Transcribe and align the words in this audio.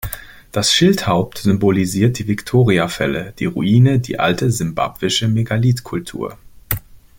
Das 0.51 0.73
Schildhaupt 0.73 1.37
symbolisiert 1.37 2.17
die 2.17 2.27
Victoriafälle, 2.27 3.33
die 3.37 3.45
Ruine 3.45 3.99
die 3.99 4.17
alte 4.19 4.49
simbabwische 4.49 5.27
Megalithkultur. 5.27 6.39